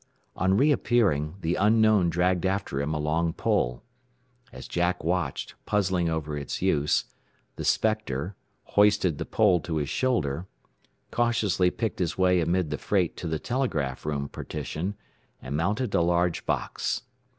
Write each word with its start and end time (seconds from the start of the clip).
On 0.35 0.57
reappearing, 0.57 1.35
the 1.41 1.53
unknown 1.53 2.09
dragged 2.09 2.43
after 2.43 2.81
him 2.81 2.91
a 2.91 2.97
long 2.99 3.33
pole. 3.33 3.83
As 4.51 4.67
Jack 4.67 5.03
watched, 5.03 5.53
puzzling 5.67 6.09
over 6.09 6.35
its 6.35 6.59
use, 6.59 7.05
the 7.55 7.63
"spectre" 7.63 8.35
hoisted 8.63 9.19
the 9.19 9.27
pole 9.27 9.59
to 9.59 9.75
his 9.75 9.89
shoulder, 9.89 10.47
cautiously 11.11 11.69
picked 11.69 11.99
his 11.99 12.17
way 12.17 12.41
amid 12.41 12.71
the 12.71 12.79
freight 12.79 13.15
to 13.17 13.27
the 13.27 13.37
telegraph 13.37 14.03
room 14.03 14.27
partition, 14.27 14.95
and 15.39 15.55
mounted 15.55 15.93
a 15.93 16.01
large 16.01 16.47
box. 16.47 17.03